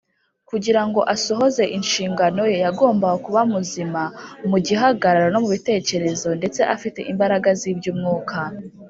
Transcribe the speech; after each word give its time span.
Kugira 0.49 0.81
ngo 0.87 0.99
asohoze 1.13 1.63
inshingano 1.77 2.41
ye, 2.51 2.57
yagombaga 2.65 3.17
kuba 3.25 3.41
muzima 3.53 4.01
mu 4.49 4.57
gihagararo, 4.67 5.27
no 5.31 5.39
mu 5.43 5.49
bitekerezo 5.55 6.27
ndetse 6.39 6.61
afite 6.75 6.99
imbaraga 7.11 7.49
z’iby’umwuka. 7.59 8.39